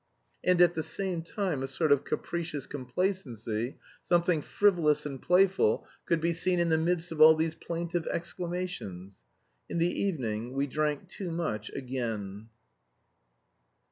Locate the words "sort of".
1.67-2.05